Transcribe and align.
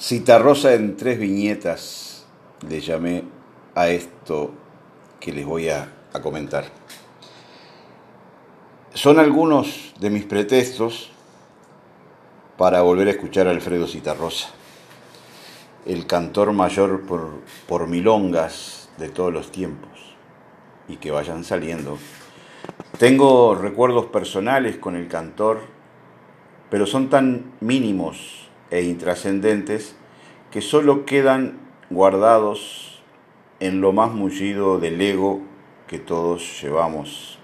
Citarrosa 0.00 0.74
en 0.74 0.96
tres 0.96 1.18
viñetas 1.18 2.24
le 2.68 2.80
llamé 2.80 3.24
a 3.74 3.88
esto 3.88 4.52
que 5.18 5.32
les 5.32 5.44
voy 5.44 5.68
a, 5.70 5.92
comentar. 6.22 6.66
Son 8.94 9.18
algunos 9.18 9.92
de 9.98 10.10
mis 10.10 10.24
pretextos 10.24 11.10
para 12.56 12.82
volver 12.82 13.08
a 13.08 13.10
escuchar 13.12 13.48
a 13.48 13.50
Alfredo 13.50 13.86
Citarrosa, 13.88 14.50
el 15.84 16.06
cantor 16.06 16.52
mayor 16.52 17.02
por, 17.02 17.40
por 17.66 17.88
milongas 17.88 18.90
de 18.98 19.08
todos 19.08 19.32
los 19.32 19.50
tiempos 19.50 19.90
y 20.88 20.96
que 20.96 21.10
vayan 21.10 21.42
saliendo. 21.42 21.98
Tengo 22.98 23.56
recuerdos 23.56 24.06
personales 24.06 24.76
con 24.76 24.94
el 24.94 25.08
cantor, 25.08 25.60
pero 26.70 26.86
son 26.86 27.10
tan 27.10 27.52
mínimos 27.60 28.47
e 28.70 28.82
intrascendentes 28.82 29.96
que 30.50 30.60
solo 30.60 31.04
quedan 31.04 31.58
guardados 31.90 33.02
en 33.60 33.80
lo 33.80 33.92
más 33.92 34.12
mullido 34.12 34.78
del 34.78 35.00
ego 35.00 35.40
que 35.86 35.98
todos 35.98 36.60
llevamos. 36.62 37.38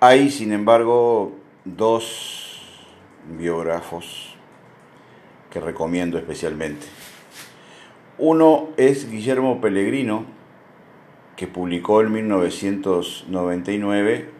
Hay, 0.00 0.30
sin 0.30 0.52
embargo, 0.52 1.32
dos 1.64 2.90
biógrafos 3.38 4.34
que 5.50 5.60
recomiendo 5.60 6.18
especialmente. 6.18 6.86
Uno 8.18 8.70
es 8.76 9.10
Guillermo 9.10 9.60
Pellegrino, 9.60 10.26
que 11.36 11.46
publicó 11.46 12.02
en 12.02 12.12
1999 12.12 14.30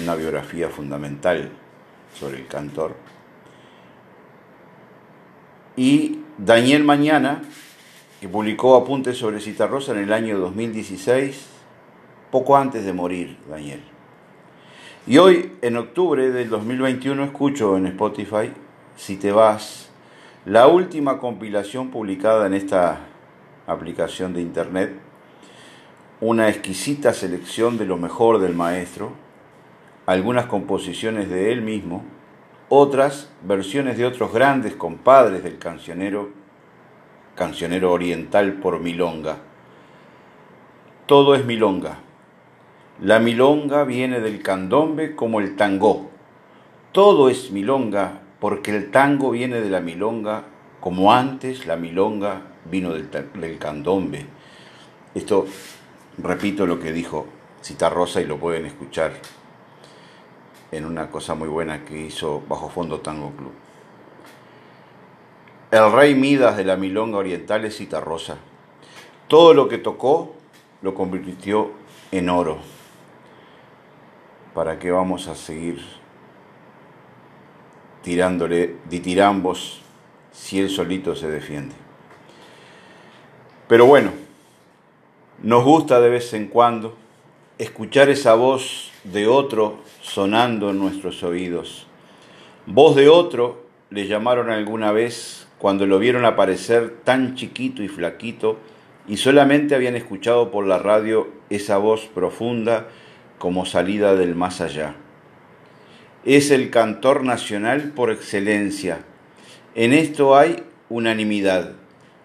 una 0.00 0.14
biografía 0.16 0.68
fundamental 0.68 1.50
sobre 2.14 2.38
el 2.38 2.46
cantor 2.46 2.94
y 5.76 6.20
Daniel 6.38 6.84
Mañana, 6.84 7.42
que 8.20 8.28
publicó 8.28 8.76
Apuntes 8.76 9.18
sobre 9.18 9.40
Citarrosa 9.40 9.92
en 9.92 9.98
el 9.98 10.12
año 10.12 10.38
2016, 10.38 11.46
poco 12.30 12.56
antes 12.56 12.84
de 12.84 12.92
morir 12.92 13.36
Daniel. 13.48 13.82
Y 15.06 15.18
hoy, 15.18 15.52
en 15.62 15.76
octubre 15.76 16.30
del 16.30 16.48
2021, 16.48 17.24
escucho 17.24 17.76
en 17.76 17.86
Spotify, 17.86 18.52
Si 18.96 19.16
te 19.16 19.30
vas, 19.30 19.90
la 20.46 20.68
última 20.68 21.18
compilación 21.18 21.90
publicada 21.90 22.46
en 22.46 22.54
esta 22.54 23.00
aplicación 23.66 24.32
de 24.32 24.40
internet, 24.40 24.92
una 26.20 26.48
exquisita 26.48 27.12
selección 27.12 27.76
de 27.76 27.84
lo 27.84 27.98
mejor 27.98 28.38
del 28.38 28.54
maestro, 28.54 29.12
algunas 30.06 30.46
composiciones 30.46 31.28
de 31.28 31.52
él 31.52 31.60
mismo, 31.60 32.04
otras 32.68 33.30
versiones 33.42 33.96
de 33.96 34.06
otros 34.06 34.32
grandes 34.32 34.74
compadres 34.74 35.42
del 35.44 35.58
cancionero, 35.58 36.30
cancionero 37.34 37.92
oriental 37.92 38.54
por 38.54 38.80
milonga. 38.80 39.38
Todo 41.06 41.34
es 41.34 41.44
milonga. 41.44 41.98
La 43.00 43.20
milonga 43.20 43.84
viene 43.84 44.20
del 44.20 44.42
candombe 44.42 45.14
como 45.14 45.40
el 45.40 45.54
tango. 45.54 46.10
Todo 46.92 47.28
es 47.28 47.50
milonga 47.50 48.22
porque 48.40 48.74
el 48.74 48.90
tango 48.90 49.30
viene 49.30 49.60
de 49.60 49.70
la 49.70 49.80
milonga 49.80 50.44
como 50.80 51.12
antes 51.12 51.66
la 51.66 51.76
milonga 51.76 52.42
vino 52.64 52.92
del, 52.92 53.08
del 53.10 53.58
candombe. 53.58 54.26
Esto, 55.14 55.46
repito 56.18 56.66
lo 56.66 56.80
que 56.80 56.92
dijo 56.92 57.26
Citarrosa 57.62 58.20
y 58.20 58.24
lo 58.24 58.38
pueden 58.38 58.66
escuchar 58.66 59.12
en 60.72 60.84
una 60.84 61.10
cosa 61.10 61.34
muy 61.34 61.48
buena 61.48 61.84
que 61.84 61.98
hizo 62.00 62.42
Bajo 62.48 62.68
Fondo 62.68 63.00
Tango 63.00 63.30
Club. 63.32 63.52
El 65.70 65.92
rey 65.92 66.14
Midas 66.14 66.56
de 66.56 66.64
la 66.64 66.76
milonga 66.76 67.18
oriental 67.18 67.64
es 67.64 67.76
Citarrosa. 67.76 68.36
Todo 69.28 69.54
lo 69.54 69.68
que 69.68 69.78
tocó 69.78 70.34
lo 70.82 70.94
convirtió 70.94 71.72
en 72.12 72.28
oro. 72.28 72.58
¿Para 74.54 74.78
qué 74.78 74.90
vamos 74.90 75.28
a 75.28 75.34
seguir 75.34 75.80
tirándole 78.02 78.76
ditirambos 78.88 79.82
si 80.32 80.60
él 80.60 80.70
solito 80.70 81.16
se 81.16 81.28
defiende? 81.28 81.74
Pero 83.68 83.86
bueno, 83.86 84.12
nos 85.42 85.64
gusta 85.64 86.00
de 86.00 86.08
vez 86.08 86.32
en 86.32 86.46
cuando 86.46 86.96
escuchar 87.58 88.08
esa 88.08 88.34
voz 88.34 88.92
de 89.12 89.26
otro 89.26 89.78
sonando 90.02 90.70
en 90.70 90.78
nuestros 90.78 91.22
oídos. 91.22 91.86
Voz 92.66 92.96
de 92.96 93.08
otro 93.08 93.66
le 93.90 94.06
llamaron 94.06 94.50
alguna 94.50 94.92
vez 94.92 95.46
cuando 95.58 95.86
lo 95.86 95.98
vieron 95.98 96.24
aparecer 96.24 96.96
tan 97.04 97.34
chiquito 97.34 97.82
y 97.82 97.88
flaquito 97.88 98.58
y 99.08 99.18
solamente 99.18 99.74
habían 99.74 99.96
escuchado 99.96 100.50
por 100.50 100.66
la 100.66 100.78
radio 100.78 101.28
esa 101.50 101.78
voz 101.78 102.06
profunda 102.06 102.88
como 103.38 103.66
salida 103.66 104.16
del 104.16 104.34
más 104.34 104.60
allá. 104.60 104.96
Es 106.24 106.50
el 106.50 106.70
cantor 106.70 107.22
nacional 107.22 107.92
por 107.94 108.10
excelencia. 108.10 109.04
En 109.76 109.92
esto 109.92 110.36
hay 110.36 110.64
unanimidad, 110.88 111.72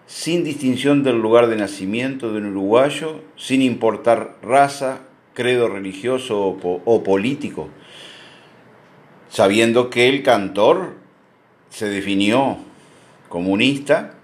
sin 0.06 0.42
distinción 0.42 1.04
del 1.04 1.20
lugar 1.20 1.46
de 1.46 1.56
nacimiento 1.56 2.32
de 2.32 2.38
un 2.38 2.46
uruguayo, 2.46 3.20
sin 3.36 3.62
importar 3.62 4.36
raza, 4.42 5.02
credo 5.34 5.68
religioso 5.68 6.58
o, 6.84 7.02
político, 7.02 7.68
sabiendo 9.28 9.90
que 9.90 10.08
el 10.08 10.22
cantor 10.22 10.96
se 11.70 11.88
definió 11.88 12.58
comunista, 13.28 14.14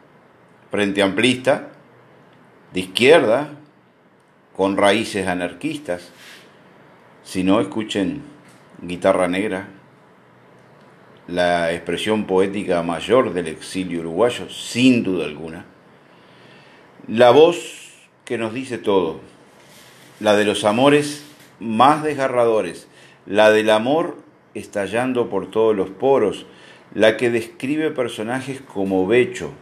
frente 0.70 1.02
amplista, 1.02 1.70
de 2.72 2.80
izquierda, 2.80 3.50
con 4.54 4.76
raíces 4.76 5.26
anarquistas. 5.26 6.10
Si 7.22 7.42
no, 7.42 7.60
escuchen 7.60 8.22
Guitarra 8.82 9.28
Negra, 9.28 9.68
la 11.26 11.72
expresión 11.72 12.24
poética 12.24 12.82
mayor 12.82 13.32
del 13.32 13.48
exilio 13.48 14.00
uruguayo, 14.00 14.48
sin 14.50 15.02
duda 15.02 15.24
alguna. 15.24 15.64
La 17.06 17.30
voz 17.30 17.94
que 18.24 18.36
nos 18.36 18.52
dice 18.52 18.76
todo 18.76 19.20
la 20.20 20.34
de 20.36 20.44
los 20.44 20.64
amores 20.64 21.24
más 21.60 22.02
desgarradores, 22.02 22.88
la 23.26 23.50
del 23.50 23.70
amor 23.70 24.16
estallando 24.54 25.28
por 25.28 25.50
todos 25.50 25.76
los 25.76 25.90
poros, 25.90 26.46
la 26.94 27.16
que 27.16 27.30
describe 27.30 27.90
personajes 27.90 28.60
como 28.60 29.06
Becho, 29.06 29.52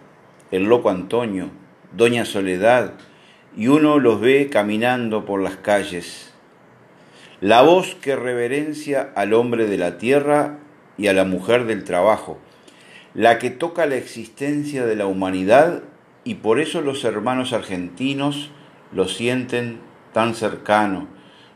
el 0.50 0.64
loco 0.64 0.90
Antonio, 0.90 1.50
Doña 1.92 2.24
Soledad, 2.24 2.94
y 3.56 3.68
uno 3.68 3.98
los 3.98 4.20
ve 4.20 4.48
caminando 4.50 5.24
por 5.24 5.42
las 5.42 5.56
calles. 5.56 6.32
La 7.40 7.62
voz 7.62 7.94
que 7.94 8.16
reverencia 8.16 9.12
al 9.14 9.34
hombre 9.34 9.66
de 9.66 9.76
la 9.76 9.98
tierra 9.98 10.58
y 10.96 11.08
a 11.08 11.12
la 11.12 11.24
mujer 11.24 11.66
del 11.66 11.84
trabajo, 11.84 12.38
la 13.14 13.38
que 13.38 13.50
toca 13.50 13.86
la 13.86 13.96
existencia 13.96 14.86
de 14.86 14.96
la 14.96 15.06
humanidad 15.06 15.82
y 16.24 16.36
por 16.36 16.60
eso 16.60 16.80
los 16.80 17.04
hermanos 17.04 17.52
argentinos 17.52 18.50
lo 18.92 19.08
sienten 19.08 19.80
tan 20.16 20.34
cercano, 20.34 21.08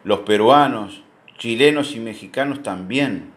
los 0.04 0.18
peruanos, 0.18 1.02
chilenos 1.38 1.96
y 1.96 1.98
mexicanos 1.98 2.62
también, 2.62 3.30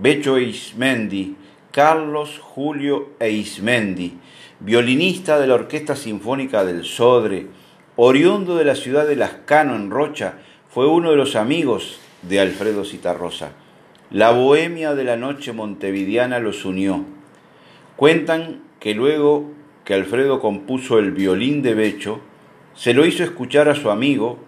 Becho 0.00 0.38
Ismendi, 0.38 1.36
Carlos 1.70 2.38
Julio 2.42 3.10
Eismendi, 3.20 4.14
violinista 4.60 5.38
de 5.38 5.46
la 5.46 5.56
Orquesta 5.56 5.94
Sinfónica 5.94 6.64
del 6.64 6.84
Sodre, 6.84 7.48
oriundo 7.96 8.56
de 8.56 8.64
la 8.64 8.76
ciudad 8.76 9.06
de 9.06 9.16
Lascano 9.16 9.76
en 9.76 9.90
Rocha, 9.90 10.38
fue 10.70 10.86
uno 10.86 11.10
de 11.10 11.18
los 11.18 11.36
amigos 11.36 12.00
de 12.22 12.40
Alfredo 12.40 12.86
Citarrosa. 12.86 13.50
La 14.10 14.30
bohemia 14.30 14.94
de 14.94 15.04
la 15.04 15.18
noche 15.18 15.52
montevideana 15.52 16.38
los 16.38 16.64
unió. 16.64 17.04
Cuentan 17.96 18.62
que 18.80 18.94
luego 18.94 19.50
que 19.84 19.92
Alfredo 19.92 20.40
compuso 20.40 20.98
el 20.98 21.10
violín 21.10 21.60
de 21.60 21.74
Becho, 21.74 22.22
se 22.74 22.92
lo 22.92 23.06
hizo 23.06 23.22
escuchar 23.22 23.68
a 23.68 23.74
su 23.74 23.90
amigo 23.90 24.38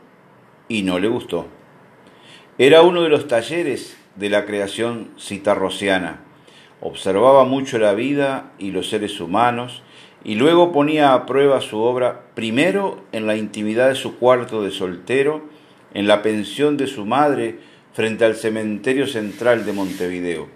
y 0.68 0.82
no 0.82 0.98
le 0.98 1.08
gustó. 1.08 1.46
Era 2.58 2.82
uno 2.82 3.02
de 3.02 3.08
los 3.08 3.28
talleres 3.28 3.96
de 4.16 4.30
la 4.30 4.44
creación 4.46 5.10
citarrociana. 5.18 6.20
Observaba 6.80 7.44
mucho 7.44 7.78
la 7.78 7.94
vida 7.94 8.52
y 8.58 8.70
los 8.70 8.88
seres 8.88 9.20
humanos 9.20 9.82
y 10.24 10.34
luego 10.34 10.72
ponía 10.72 11.14
a 11.14 11.24
prueba 11.24 11.60
su 11.60 11.78
obra 11.78 12.22
primero 12.34 13.04
en 13.12 13.26
la 13.26 13.36
intimidad 13.36 13.88
de 13.88 13.94
su 13.94 14.18
cuarto 14.18 14.62
de 14.62 14.70
soltero, 14.72 15.44
en 15.94 16.08
la 16.08 16.22
pensión 16.22 16.76
de 16.76 16.88
su 16.88 17.04
madre 17.04 17.60
frente 17.92 18.24
al 18.24 18.34
cementerio 18.34 19.06
central 19.06 19.64
de 19.64 19.72
Montevideo. 19.72 20.48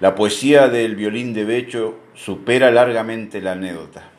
La 0.00 0.16
poesía 0.16 0.68
del 0.68 0.96
violín 0.96 1.32
de 1.32 1.44
Becho 1.44 1.98
supera 2.14 2.72
largamente 2.72 3.40
la 3.40 3.52
anécdota. 3.52 4.10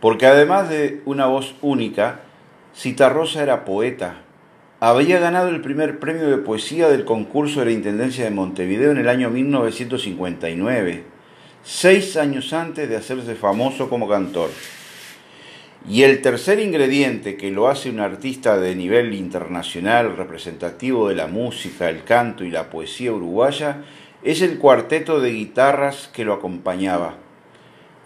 Porque 0.00 0.26
además 0.26 0.68
de 0.68 1.02
una 1.04 1.26
voz 1.26 1.54
única, 1.60 2.20
Citarrosa 2.76 3.42
era 3.42 3.64
poeta. 3.64 4.22
Había 4.80 5.18
ganado 5.18 5.48
el 5.48 5.60
primer 5.60 5.98
premio 5.98 6.28
de 6.28 6.38
poesía 6.38 6.88
del 6.88 7.04
concurso 7.04 7.60
de 7.60 7.66
la 7.66 7.72
Intendencia 7.72 8.24
de 8.24 8.30
Montevideo 8.30 8.92
en 8.92 8.98
el 8.98 9.08
año 9.08 9.30
1959. 9.30 11.04
seis 11.64 12.16
años 12.16 12.52
antes 12.52 12.88
de 12.88 12.96
hacerse 12.96 13.34
famoso 13.34 13.90
como 13.90 14.08
cantor. 14.08 14.50
Y 15.88 16.02
el 16.02 16.22
tercer 16.22 16.60
ingrediente 16.60 17.36
que 17.36 17.50
lo 17.50 17.68
hace 17.68 17.90
un 17.90 17.98
artista 17.98 18.58
de 18.58 18.76
nivel 18.76 19.14
internacional 19.14 20.16
representativo 20.16 21.08
de 21.08 21.16
la 21.16 21.26
música, 21.26 21.88
el 21.88 22.04
canto 22.04 22.44
y 22.44 22.50
la 22.50 22.70
poesía 22.70 23.12
uruguaya 23.12 23.82
es 24.22 24.42
el 24.42 24.58
cuarteto 24.58 25.20
de 25.20 25.32
guitarras 25.32 26.08
que 26.12 26.24
lo 26.24 26.34
acompañaba. 26.34 27.16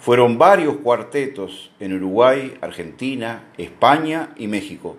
Fueron 0.02 0.36
varios 0.36 0.78
cuartetos 0.78 1.70
en 1.78 1.92
Uruguay, 1.92 2.54
Argentina, 2.60 3.44
España 3.56 4.30
y 4.36 4.48
México. 4.48 4.96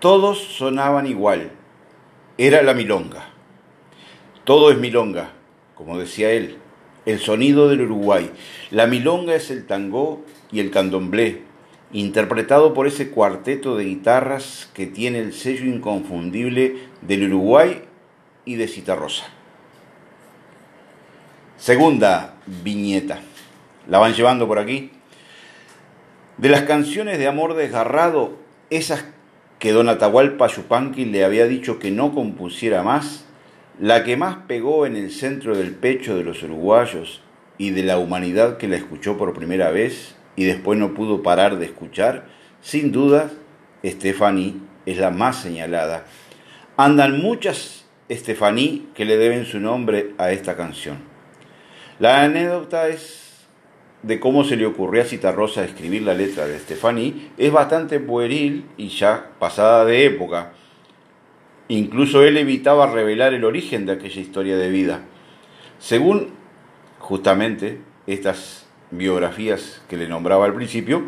Todos 0.00 0.38
sonaban 0.42 1.06
igual. 1.06 1.52
Era 2.36 2.64
la 2.64 2.74
milonga. 2.74 3.28
Todo 4.42 4.72
es 4.72 4.78
milonga, 4.78 5.30
como 5.76 5.98
decía 5.98 6.32
él, 6.32 6.56
el 7.06 7.20
sonido 7.20 7.68
del 7.68 7.82
Uruguay. 7.82 8.32
La 8.72 8.88
milonga 8.88 9.36
es 9.36 9.52
el 9.52 9.68
tango 9.68 10.24
y 10.50 10.58
el 10.58 10.72
candomblé, 10.72 11.42
interpretado 11.92 12.74
por 12.74 12.88
ese 12.88 13.12
cuarteto 13.12 13.76
de 13.76 13.84
guitarras 13.84 14.68
que 14.74 14.88
tiene 14.88 15.20
el 15.20 15.32
sello 15.32 15.66
inconfundible 15.66 16.88
del 17.02 17.32
Uruguay 17.32 17.84
y 18.44 18.56
de 18.56 18.66
Citarrosa. 18.66 19.26
Segunda 21.56 22.34
viñeta. 22.64 23.20
La 23.88 23.98
van 23.98 24.14
llevando 24.14 24.46
por 24.46 24.58
aquí. 24.58 24.90
De 26.38 26.48
las 26.48 26.62
canciones 26.62 27.18
de 27.18 27.28
amor 27.28 27.54
desgarrado, 27.54 28.36
esas 28.70 29.04
que 29.58 29.72
don 29.72 29.88
Atahualpa 29.88 30.48
Yupanqui 30.48 31.04
le 31.04 31.24
había 31.24 31.46
dicho 31.46 31.78
que 31.78 31.90
no 31.90 32.14
compusiera 32.14 32.82
más, 32.82 33.24
la 33.78 34.04
que 34.04 34.16
más 34.16 34.36
pegó 34.46 34.86
en 34.86 34.96
el 34.96 35.10
centro 35.10 35.56
del 35.56 35.74
pecho 35.74 36.16
de 36.16 36.24
los 36.24 36.42
uruguayos 36.42 37.22
y 37.56 37.70
de 37.70 37.82
la 37.82 37.98
humanidad 37.98 38.56
que 38.56 38.68
la 38.68 38.76
escuchó 38.76 39.16
por 39.16 39.34
primera 39.34 39.70
vez 39.70 40.16
y 40.36 40.44
después 40.44 40.78
no 40.78 40.94
pudo 40.94 41.22
parar 41.22 41.58
de 41.58 41.66
escuchar, 41.66 42.26
sin 42.60 42.92
duda, 42.92 43.30
Stephanie 43.84 44.56
es 44.86 44.98
la 44.98 45.10
más 45.10 45.36
señalada. 45.36 46.04
Andan 46.76 47.20
muchas 47.20 47.84
Stephanie 48.10 48.86
que 48.94 49.04
le 49.04 49.16
deben 49.16 49.44
su 49.46 49.60
nombre 49.60 50.14
a 50.18 50.32
esta 50.32 50.56
canción. 50.56 50.98
La 51.98 52.22
anécdota 52.22 52.88
es 52.88 53.23
de 54.06 54.20
cómo 54.20 54.44
se 54.44 54.56
le 54.56 54.66
ocurrió 54.66 55.02
a 55.02 55.06
Citarrosa 55.06 55.64
escribir 55.64 56.02
la 56.02 56.12
letra 56.12 56.46
de 56.46 56.58
Stefani 56.58 57.30
es 57.38 57.50
bastante 57.50 58.00
pueril 58.00 58.66
y 58.76 58.88
ya 58.88 59.30
pasada 59.38 59.86
de 59.86 60.04
época. 60.04 60.52
Incluso 61.68 62.22
él 62.22 62.36
evitaba 62.36 62.92
revelar 62.92 63.32
el 63.32 63.44
origen 63.44 63.86
de 63.86 63.92
aquella 63.92 64.20
historia 64.20 64.58
de 64.58 64.68
vida. 64.68 65.00
Según 65.78 66.34
justamente 66.98 67.78
estas 68.06 68.66
biografías 68.90 69.80
que 69.88 69.96
le 69.96 70.06
nombraba 70.06 70.44
al 70.44 70.52
principio, 70.52 71.04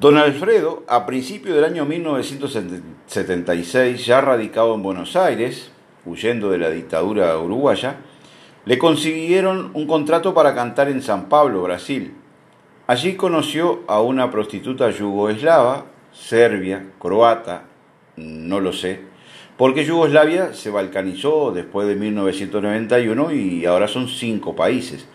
don 0.00 0.16
Alfredo, 0.16 0.84
a 0.88 1.04
principios 1.04 1.54
del 1.54 1.64
año 1.64 1.84
1976, 1.84 4.06
ya 4.06 4.22
radicado 4.22 4.74
en 4.74 4.82
Buenos 4.82 5.16
Aires, 5.16 5.70
huyendo 6.06 6.50
de 6.50 6.56
la 6.56 6.70
dictadura 6.70 7.38
uruguaya, 7.38 7.96
le 8.68 8.76
consiguieron 8.76 9.70
un 9.72 9.86
contrato 9.86 10.34
para 10.34 10.54
cantar 10.54 10.90
en 10.90 11.00
San 11.00 11.30
Pablo, 11.30 11.62
Brasil. 11.62 12.12
Allí 12.86 13.14
conoció 13.14 13.80
a 13.86 14.02
una 14.02 14.30
prostituta 14.30 14.90
yugoslava, 14.90 15.86
serbia, 16.12 16.84
croata, 16.98 17.62
no 18.16 18.60
lo 18.60 18.74
sé, 18.74 19.00
porque 19.56 19.86
Yugoslavia 19.86 20.52
se 20.52 20.68
balcanizó 20.68 21.50
después 21.50 21.88
de 21.88 21.94
1991 21.94 23.32
y 23.32 23.64
ahora 23.64 23.88
son 23.88 24.06
cinco 24.06 24.54
países. 24.54 25.08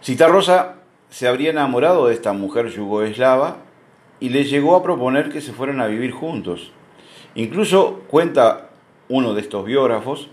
Citarrosa 0.00 0.76
se 1.08 1.26
habría 1.26 1.50
enamorado 1.50 2.06
de 2.06 2.14
esta 2.14 2.32
mujer 2.32 2.68
yugoslava 2.68 3.56
y 4.20 4.28
le 4.28 4.44
llegó 4.44 4.76
a 4.76 4.84
proponer 4.84 5.30
que 5.30 5.40
se 5.40 5.52
fueran 5.52 5.80
a 5.80 5.88
vivir 5.88 6.12
juntos. 6.12 6.70
Incluso 7.34 8.04
cuenta 8.06 8.70
uno 9.08 9.34
de 9.34 9.40
estos 9.40 9.64
biógrafos 9.64 10.30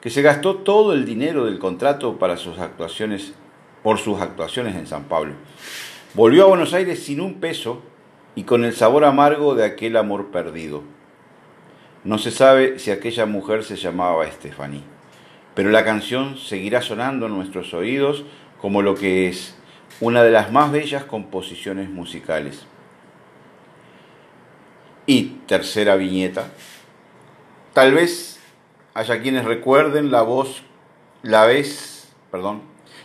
que 0.00 0.10
se 0.10 0.22
gastó 0.22 0.56
todo 0.56 0.94
el 0.94 1.04
dinero 1.04 1.44
del 1.44 1.58
contrato 1.58 2.18
para 2.18 2.36
sus 2.36 2.58
actuaciones, 2.58 3.34
por 3.82 3.98
sus 3.98 4.20
actuaciones 4.20 4.74
en 4.74 4.86
San 4.86 5.04
Pablo. 5.04 5.34
Volvió 6.14 6.44
a 6.44 6.48
Buenos 6.48 6.72
Aires 6.72 7.02
sin 7.02 7.20
un 7.20 7.34
peso 7.34 7.82
y 8.34 8.44
con 8.44 8.64
el 8.64 8.74
sabor 8.74 9.04
amargo 9.04 9.54
de 9.54 9.64
aquel 9.64 9.96
amor 9.96 10.30
perdido. 10.30 10.82
No 12.02 12.16
se 12.18 12.30
sabe 12.30 12.78
si 12.78 12.90
aquella 12.90 13.26
mujer 13.26 13.62
se 13.62 13.76
llamaba 13.76 14.26
Estefaní, 14.26 14.82
pero 15.54 15.70
la 15.70 15.84
canción 15.84 16.38
seguirá 16.38 16.80
sonando 16.80 17.26
en 17.26 17.34
nuestros 17.34 17.74
oídos 17.74 18.24
como 18.60 18.80
lo 18.80 18.94
que 18.94 19.28
es 19.28 19.54
una 20.00 20.22
de 20.22 20.30
las 20.30 20.50
más 20.50 20.72
bellas 20.72 21.04
composiciones 21.04 21.90
musicales. 21.90 22.64
Y 25.04 25.24
tercera 25.46 25.96
viñeta, 25.96 26.46
tal 27.74 27.92
vez 27.92 28.39
haya 28.94 29.20
quienes 29.20 29.44
recuerden 29.44 30.10
la 30.10 30.22
voz, 30.22 30.62
la 31.22 31.46
vez, 31.46 32.12
perdón, 32.30 32.62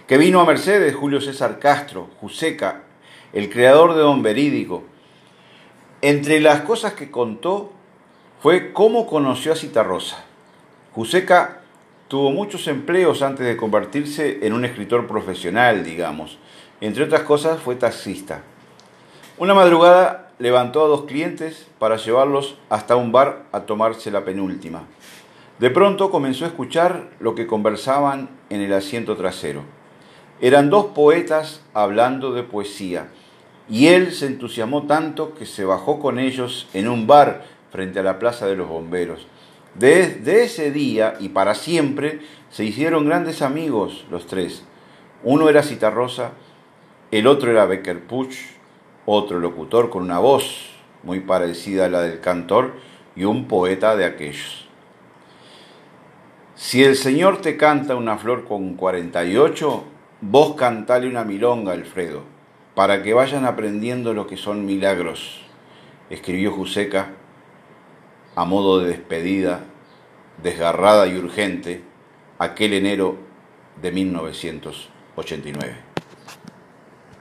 que 0.07 0.17
vino 0.17 0.39
a 0.39 0.45
Mercedes 0.45 0.95
Julio 0.95 1.21
César 1.21 1.59
Castro, 1.59 2.09
Juseca, 2.19 2.83
el 3.33 3.49
creador 3.49 3.95
de 3.95 4.01
Don 4.01 4.23
Verídico. 4.23 4.83
Entre 6.01 6.39
las 6.39 6.61
cosas 6.61 6.93
que 6.93 7.11
contó 7.11 7.71
fue 8.41 8.71
cómo 8.73 9.07
conoció 9.07 9.53
a 9.53 9.55
Citarrosa. 9.55 10.23
Juseca 10.93 11.61
tuvo 12.07 12.31
muchos 12.31 12.67
empleos 12.67 13.21
antes 13.21 13.45
de 13.45 13.57
convertirse 13.57 14.45
en 14.45 14.53
un 14.53 14.65
escritor 14.65 15.07
profesional, 15.07 15.83
digamos. 15.83 16.37
Entre 16.81 17.03
otras 17.03 17.23
cosas 17.23 17.59
fue 17.59 17.75
taxista. 17.75 18.43
Una 19.37 19.53
madrugada 19.53 20.31
levantó 20.37 20.85
a 20.85 20.87
dos 20.87 21.05
clientes 21.05 21.67
para 21.79 21.97
llevarlos 21.97 22.57
hasta 22.69 22.95
un 22.95 23.11
bar 23.11 23.43
a 23.51 23.61
tomarse 23.61 24.11
la 24.11 24.23
penúltima. 24.23 24.83
De 25.60 25.69
pronto 25.69 26.12
comenzó 26.12 26.44
a 26.44 26.50
escuchar 26.50 27.12
lo 27.19 27.34
que 27.34 27.48
conversaban 27.48 28.30
en 28.50 28.60
el 28.60 28.74
asiento 28.74 29.16
trasero. 29.16 29.63
Eran 30.42 30.69
dos 30.69 30.88
poetas 30.88 31.62
hablando 31.74 32.34
de 32.34 32.44
poesía, 32.44 33.07
y 33.69 33.88
él 33.88 34.12
se 34.12 34.28
entusiasmó 34.28 34.84
tanto 34.84 35.34
que 35.34 35.46
se 35.46 35.63
bajó 35.63 36.00
con 36.00 36.19
ellos 36.19 36.68
en 36.74 36.90
un 36.90 37.07
bar 37.07 37.46
frente 37.72 38.00
a 38.00 38.04
la 38.04 38.19
Plaza 38.19 38.48
de 38.48 38.57
los 38.57 38.68
Bomberos. 38.68 39.28
Desde 39.75 40.44
ese 40.44 40.72
día 40.72 41.16
y 41.22 41.30
para 41.30 41.56
siempre 41.56 42.19
se 42.50 42.66
hicieron 42.66 43.06
grandes 43.06 43.42
amigos 43.42 44.06
los 44.12 44.28
tres. 44.28 44.66
Uno 45.24 45.50
era 45.50 45.64
Citarrosa, 45.64 46.31
el 47.12 47.28
otro 47.28 47.50
era 47.50 47.66
Becker 47.66 48.06
Puch, 48.06 48.35
otro 49.06 49.40
locutor 49.40 49.90
con 49.90 50.04
una 50.04 50.19
voz 50.19 50.69
muy 51.04 51.21
parecida 51.21 51.85
a 51.85 51.90
la 51.90 52.02
del 52.02 52.19
cantor 52.19 52.74
y 53.16 53.24
un 53.24 53.47
poeta 53.47 53.95
de 53.95 54.06
aquellos. 54.06 54.65
Si 56.56 56.83
el 56.85 56.95
Señor 56.95 57.42
te 57.42 57.57
canta 57.57 57.97
una 57.97 58.18
flor 58.18 58.45
con 58.45 58.76
48, 58.76 59.83
vos 60.21 60.56
cantale 60.56 61.06
una 61.09 61.26
milonga, 61.26 61.74
Alfredo, 61.74 62.24
para 62.76 63.04
que 63.04 63.14
vayan 63.14 63.44
aprendiendo 63.44 64.14
lo 64.14 64.26
que 64.26 64.38
son 64.38 64.66
milagros, 64.66 65.42
escribió 66.09 66.54
Juseca 66.54 67.09
a 68.35 68.45
modo 68.45 68.80
de 68.80 68.88
despedida, 68.88 69.66
desgarrada 70.42 71.07
y 71.07 71.18
urgente, 71.18 71.83
aquel 72.40 72.71
enero 72.71 73.18
de 73.81 73.92
1989. 73.92 75.84